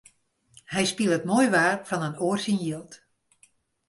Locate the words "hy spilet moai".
0.73-1.47